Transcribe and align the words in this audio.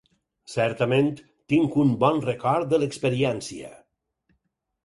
Certament, 0.53 1.11
tinc 1.53 1.77
un 1.83 1.93
bon 2.05 2.21
record 2.31 2.73
de 2.73 2.81
l'experiència. 2.85 3.71